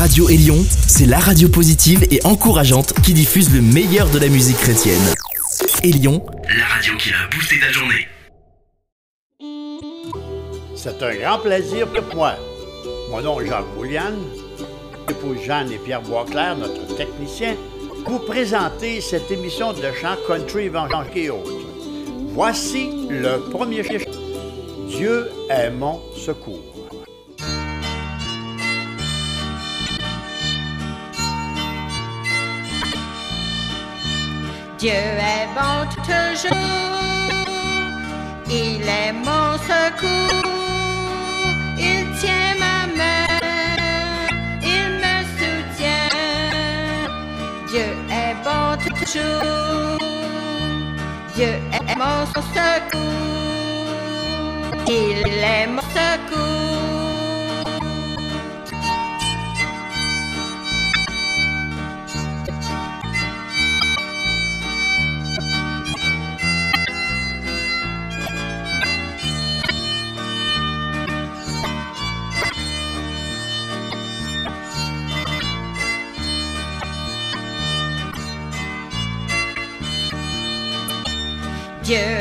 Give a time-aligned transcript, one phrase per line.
[0.00, 0.56] Radio Élion,
[0.88, 4.98] c'est la radio positive et encourageante qui diffuse le meilleur de la musique chrétienne.
[5.84, 6.24] Élion,
[6.56, 8.08] la radio qui a boosté ta journée.
[10.74, 12.36] C'est un grand plaisir pour moi.
[13.10, 14.16] Mon nom est Jacques Bouliane,
[15.06, 17.54] épouse Jeanne et Pierre Boisclair, notre technicien,
[18.06, 21.66] vous présenter cette émission de chant country évangélique et autres.
[22.32, 23.82] Voici le premier.
[24.88, 26.69] Dieu est mon secours.
[34.80, 36.56] Dieu est bon toujours,
[38.48, 40.48] il est mon secours,
[41.76, 43.26] il tient ma main,
[44.62, 46.08] il me soutient.
[47.68, 49.98] Dieu est bon toujours,
[51.34, 52.24] Dieu est mon
[52.56, 53.60] secours,
[54.88, 56.89] il est mon secours.
[81.90, 82.19] Dieu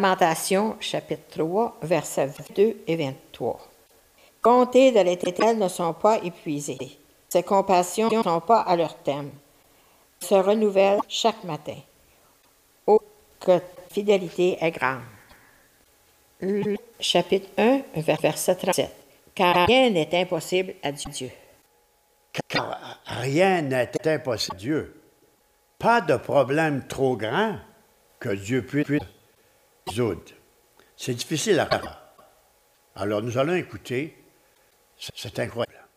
[0.00, 3.60] Lamentation, chapitre 3, versets 22 et 23.
[4.40, 6.98] Comptés de l'éternel ne sont pas épuisés.
[7.28, 9.30] Ses compassions ne sont pas à leur thème.
[10.22, 11.76] Elles se renouvellent chaque matin.
[12.86, 12.98] Oh,
[13.40, 13.60] que
[13.90, 15.02] fidélité est grande.
[16.40, 18.90] Luc, chapitre 1, verset 37.
[19.34, 21.30] Car rien n'est impossible à Dieu.
[22.48, 25.02] Car rien n'est impossible à Dieu.
[25.78, 27.56] Pas de problème trop grand
[28.18, 28.86] que Dieu puisse
[29.86, 30.22] résoudre.
[30.96, 32.00] C'est difficile à faire.
[32.94, 34.16] Alors nous allons écouter.
[34.96, 35.88] C'est incroyable.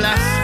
[0.00, 0.39] Blas.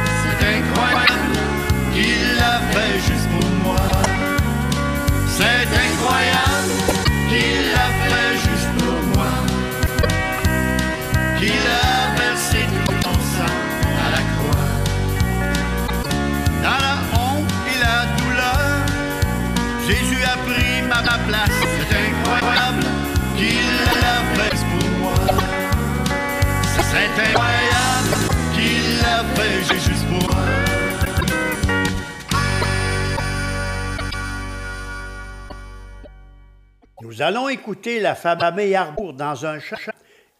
[37.16, 39.76] Nous allons écouter la femme à Meillarbourg dans un chant.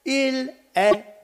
[0.04, 1.15] Il est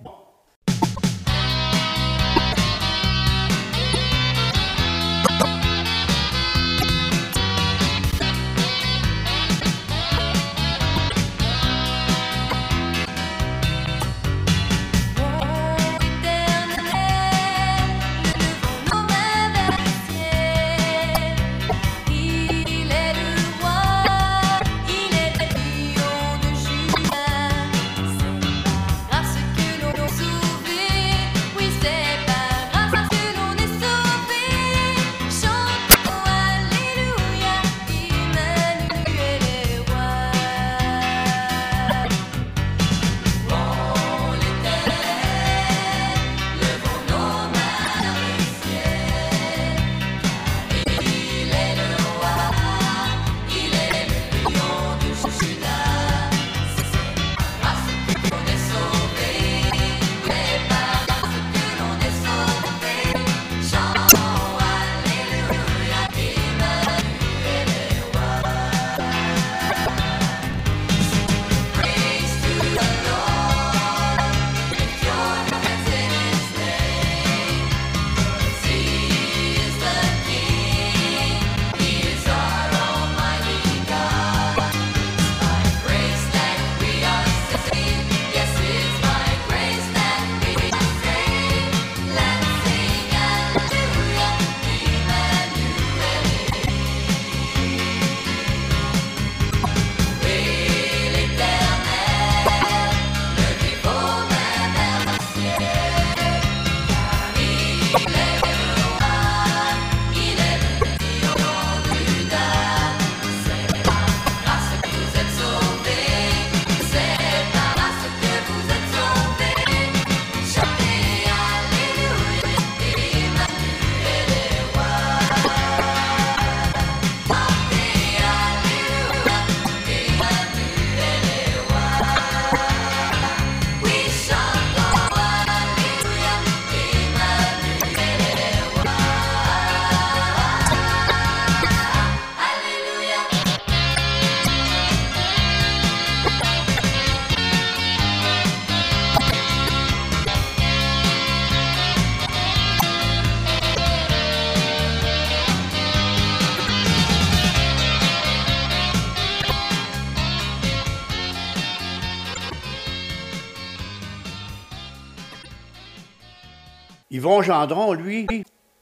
[167.40, 168.26] Gendron, lui,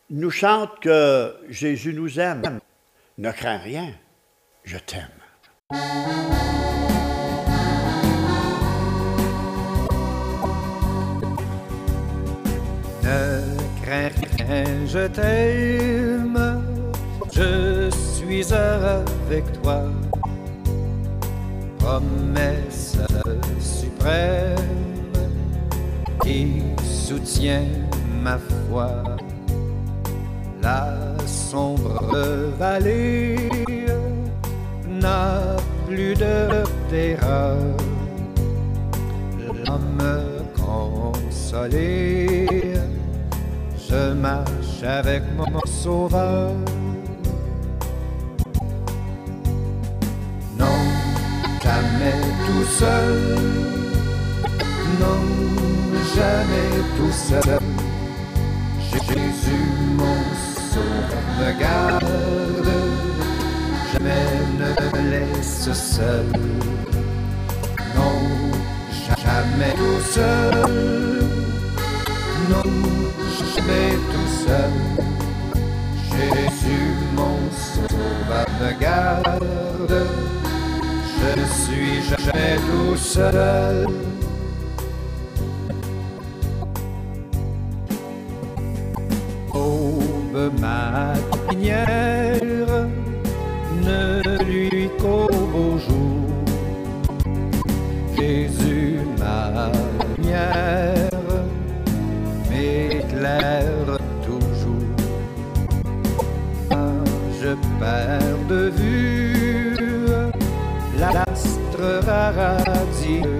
[0.08, 2.58] nous chante que Jésus nous aime.
[3.18, 3.92] Ne crains rien,
[4.64, 5.08] je t'aime.
[13.04, 13.42] Ne
[13.82, 14.08] crains
[14.48, 16.62] rien, je t'aime,
[17.32, 19.84] je suis avec toi.
[21.78, 22.96] Promesse
[23.60, 24.56] suprême
[26.22, 27.89] qui soutient
[28.20, 28.90] ma foi.
[30.62, 33.36] La sombre vallée
[34.86, 37.56] n'a plus de terreur.
[39.66, 40.12] L'homme
[40.56, 42.46] consolé,
[43.88, 46.52] je marche avec mon sauveur.
[50.58, 50.80] Non,
[51.62, 53.18] jamais tout seul,
[55.00, 55.22] non,
[56.14, 57.89] jamais tout seul.
[58.92, 60.18] Jésus, mon
[61.60, 62.04] garde,
[63.92, 66.26] jamais ne me laisse seul.
[67.94, 68.18] Non,
[69.22, 70.54] jamais tout seul,
[72.50, 72.62] non,
[73.54, 74.74] jamais tout seul.
[76.10, 77.38] Jésus, mon
[78.80, 80.04] garde,
[81.16, 84.09] je ne suis jamais tout seul.
[90.40, 91.86] Aube matinière,
[93.84, 96.28] ne lui qu'au beau jour.
[98.16, 99.70] Jésus, ma
[100.16, 101.10] lumière,
[102.50, 104.96] m'éclaire toujours.
[107.40, 109.76] Je perds de vue
[110.98, 113.39] l'astre radieux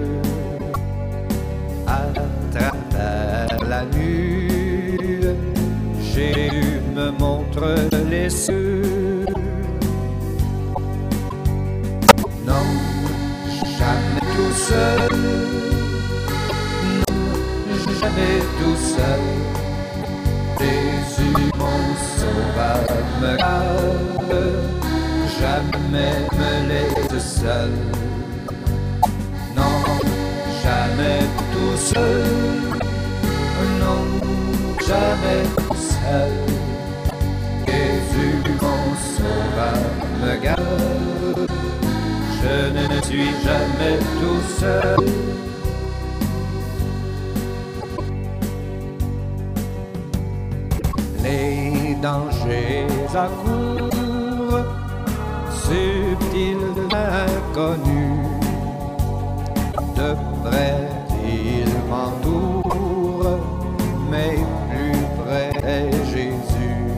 [8.29, 9.25] cieux.
[12.45, 12.65] Non,
[13.77, 15.09] jamais tout seul.
[16.97, 17.13] Non,
[17.99, 19.23] jamais tout seul.
[20.59, 21.81] Jésus, mon
[22.17, 22.85] sauveur,
[23.21, 24.45] me garde.
[25.39, 27.73] Jamais me laisse seul.
[29.55, 29.75] Non,
[30.63, 31.21] jamais
[31.53, 32.23] tout seul.
[33.79, 34.01] Non,
[34.79, 36.60] jamais tout seul.
[44.59, 44.95] Seul.
[51.23, 54.65] Les dangers accourent,
[55.49, 56.57] subtils
[56.91, 58.27] inconnus.
[59.95, 60.89] De près,
[61.23, 63.39] ils m'entourent,
[64.09, 64.37] mais
[64.69, 66.91] plus près est Jésus,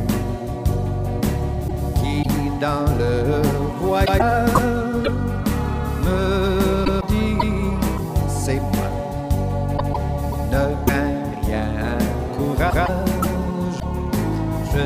[1.96, 2.24] qui
[2.62, 3.42] dans le
[3.82, 4.50] voyage
[6.06, 6.53] me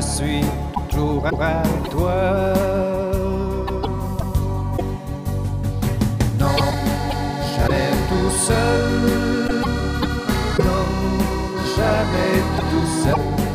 [0.08, 0.40] suis
[0.88, 2.54] toujours à toi.
[6.38, 6.56] Non,
[7.54, 9.48] jamais tout seul.
[10.58, 10.86] Non,
[11.76, 13.47] jamais tout seul.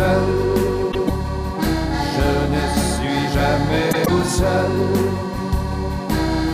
[0.00, 0.06] Je
[2.54, 4.72] ne suis jamais tout seul.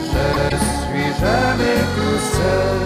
[0.02, 2.80] Je ne suis jamais tout seul.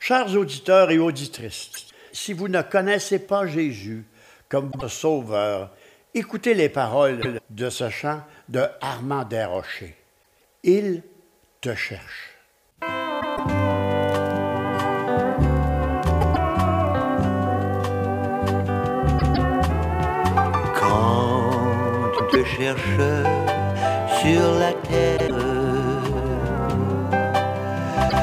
[0.00, 1.70] Chers auditeurs et auditrices,
[2.10, 4.04] si vous ne connaissez pas Jésus
[4.48, 5.70] comme votre sauveur,
[6.12, 9.94] écoutez les paroles de ce chant de Armand Desrochers.
[10.64, 11.04] Il
[11.60, 12.29] te cherche.
[22.56, 23.06] Cherches
[24.20, 25.36] sur la terre,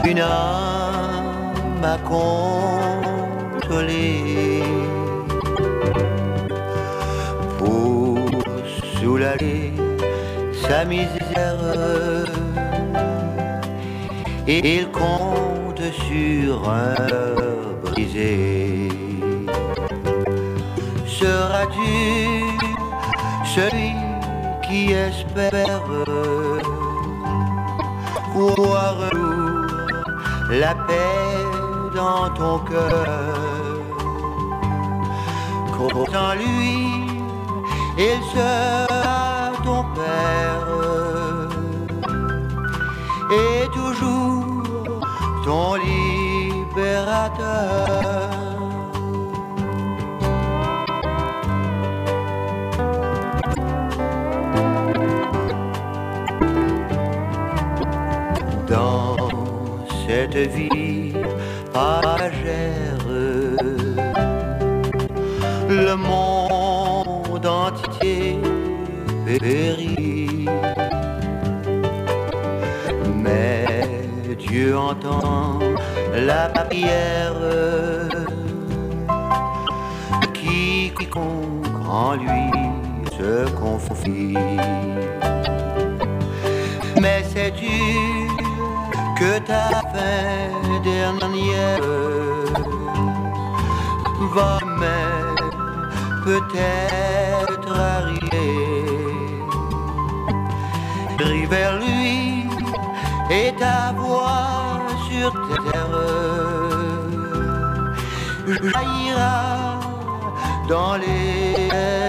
[0.06, 4.14] une âme à consoler
[7.58, 8.20] pour
[9.00, 9.74] soulager
[10.68, 11.64] sa misère.
[14.50, 16.96] Et il compte sur un
[17.84, 18.88] brisé.
[21.06, 21.94] Seras-tu
[23.44, 24.07] celui
[24.68, 25.82] qui espère
[28.34, 28.96] voir
[30.50, 31.46] la paix
[31.96, 33.08] dans ton cœur
[35.74, 36.76] Qu'autant lui,
[37.98, 40.68] il sera ton père
[43.32, 44.64] et toujours
[45.46, 47.48] ton libérateur.
[60.46, 61.14] Vie
[61.74, 62.98] passagère.
[65.70, 68.40] Le monde entier
[69.26, 70.46] périt.
[73.16, 73.66] Mais
[74.38, 75.60] Dieu entend
[76.14, 76.50] la
[80.34, 82.52] qui quiconque en lui
[83.18, 84.38] se confie.
[87.02, 88.07] Mais sais-tu
[89.20, 91.82] que ta fin dernière
[94.36, 95.52] va même
[96.24, 98.78] peut-être arriver
[101.50, 102.46] vers lui
[103.30, 105.98] et ta voix sur terre
[108.48, 109.80] jaillira
[110.70, 112.07] dans l'éternité.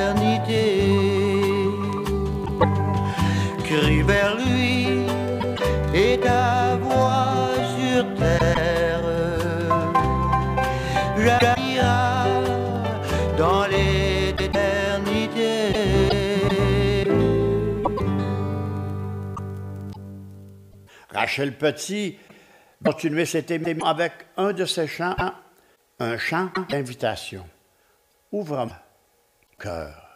[11.25, 12.25] jaillira
[13.37, 15.73] dans l'éternité.
[21.11, 22.19] Rachel Petit
[22.85, 25.17] continuait cette émission avec un de ses chants,
[25.99, 27.45] un chant d'invitation.
[28.31, 28.77] Ouvre-moi
[29.59, 30.08] cœur.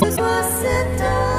[0.00, 1.37] Jésus soit cet down.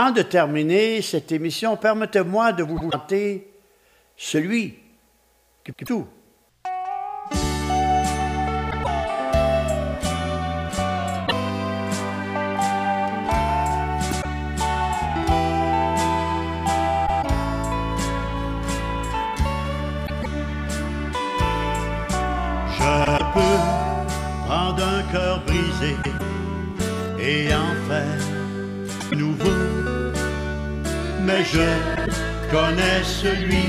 [0.00, 3.52] Avant de terminer cette émission, permettez-moi de vous présenter
[4.16, 4.78] celui
[5.62, 6.06] qui tout.
[33.22, 33.68] celui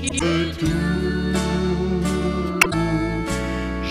[0.00, 0.66] qui veut tout.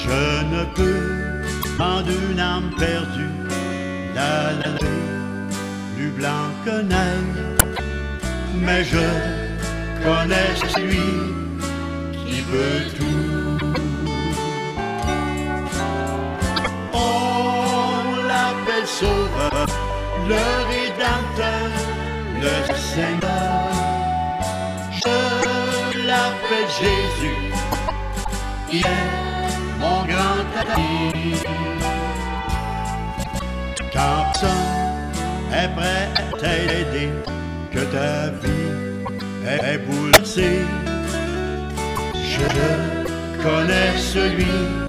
[0.03, 0.21] Je
[0.53, 1.43] ne peux,
[1.79, 3.35] en une âme perdue,
[4.15, 4.53] la
[5.95, 7.43] plus blanc que neige,
[8.65, 9.07] mais je
[10.05, 11.09] connais celui
[12.19, 13.67] qui veut tout.
[16.93, 19.67] Oh, On l'appelle sauveur,
[20.31, 21.69] le rédempteur,
[22.41, 22.55] le
[22.93, 23.26] Seigneur.
[26.49, 27.51] Jésus,
[28.71, 31.33] il est mon grand ami.
[33.91, 34.51] Quand personne
[35.51, 37.09] est prêt à t'aider,
[37.71, 38.71] que ta vie
[39.45, 40.61] est bouleversée,
[42.15, 44.86] je connais celui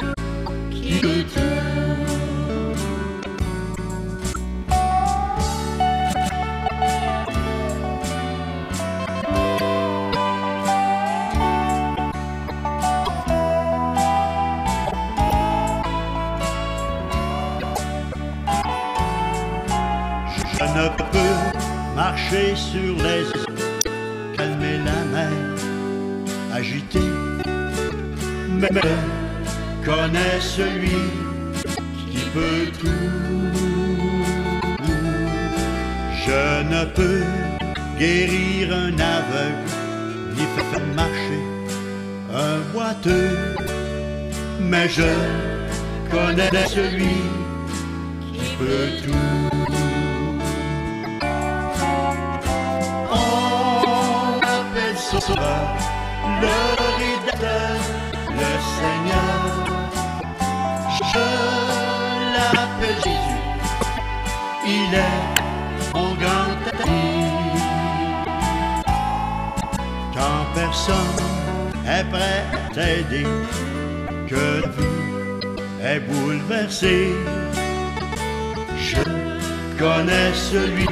[28.72, 28.96] mais
[29.84, 31.02] connais celui
[32.10, 33.08] qui peut tout.
[36.26, 37.22] Je ne peux
[37.98, 39.70] guérir un aveugle,
[40.36, 41.42] ni faire marcher
[42.32, 43.56] un boiteux,
[44.60, 45.10] mais je
[46.10, 47.16] connais celui
[48.32, 49.58] qui peut tout.
[53.10, 55.68] On appelle sauveur
[56.40, 56.56] le
[56.98, 57.80] rédacteur,
[64.88, 67.08] il est mon grand ami.
[70.14, 71.20] Quand personne
[71.86, 73.26] est prêt à t'aider,
[74.28, 77.12] que la vie est bouleversée,
[78.76, 79.02] je
[79.78, 80.86] connais celui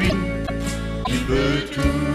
[1.06, 2.06] qui peut tout.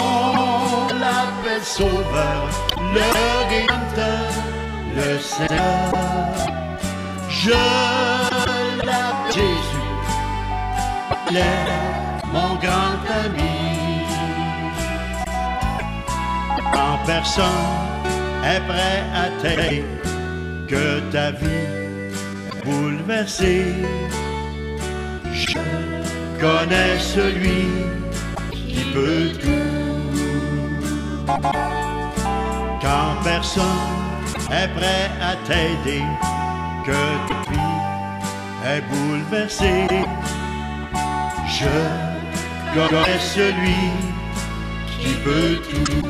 [0.00, 2.48] On l'appelle Sauveur,
[2.94, 3.06] le
[3.50, 4.30] Rédempteur,
[4.96, 6.55] le Seigneur.
[7.46, 9.86] Je l'appelle Jésus,
[12.32, 13.54] mon grand ami.
[16.72, 17.44] Quand personne
[18.44, 19.84] est prêt à t'aider,
[20.66, 21.68] que ta vie
[22.64, 23.74] bouleversée,
[25.32, 25.58] je
[26.40, 27.68] connais celui
[28.50, 29.76] qui peut tout.
[32.82, 33.92] Quand personne
[34.50, 36.02] est prêt à t'aider,
[36.86, 36.92] que
[37.28, 37.74] ta vie
[38.64, 39.88] est bouleversée,
[41.58, 41.76] je
[42.74, 43.90] connais celui
[44.92, 46.06] qui peut tout.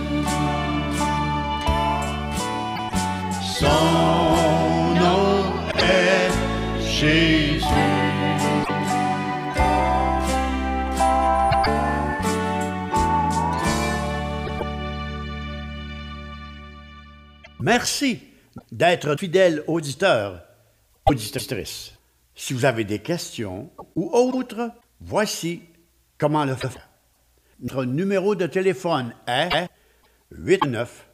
[3.40, 6.30] Son nom est
[6.82, 7.64] Jésus.
[17.60, 18.20] Merci
[18.70, 20.45] d'être fidèle auditeur,
[22.34, 25.62] Si vous avez des questions ou autres, voici
[26.18, 26.88] comment le faire.
[27.60, 29.68] Notre numéro de téléphone est
[30.30, 31.08] 89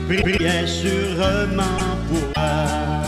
[0.08, 3.05] priait sûrement pour elle.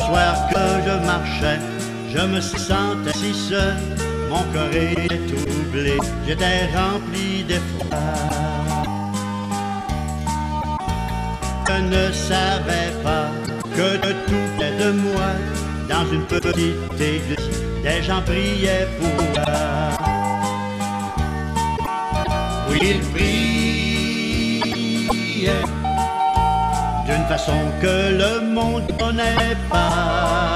[0.00, 1.60] Soir que je marchais,
[2.14, 3.76] je me sentais si seul,
[4.30, 7.98] mon cœur était troublé, j'étais rempli d'effroi.
[11.68, 13.28] Je ne savais pas
[13.76, 15.30] que de tout près de moi,
[15.88, 19.44] dans une petite église, des gens priaient pour moi.
[22.68, 23.38] Oui, ils priaient
[27.08, 30.47] d'une façon que le monde connaît pas.